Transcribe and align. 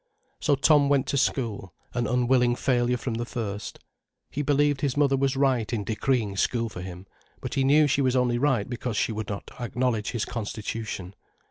So 0.39 0.55
Tom 0.55 0.89
went 0.89 1.05
to 1.09 1.15
school, 1.17 1.75
an 1.93 2.07
unwilling 2.07 2.55
failure 2.55 2.97
from 2.97 3.13
the 3.13 3.23
first. 3.25 3.77
He 4.31 4.41
believed 4.41 4.81
his 4.81 4.97
mother 4.97 5.15
was 5.15 5.35
right 5.37 5.71
in 5.71 5.83
decreeing 5.83 6.37
school 6.37 6.69
for 6.69 6.81
him, 6.81 7.05
but 7.39 7.53
he 7.53 7.63
knew 7.63 7.85
she 7.85 8.01
was 8.01 8.15
only 8.15 8.39
right 8.39 8.67
because 8.67 8.97
she 8.97 9.11
would 9.11 9.29
not 9.29 9.51
acknowledge 9.59 10.09
his 10.09 10.25
constitution. 10.25 11.13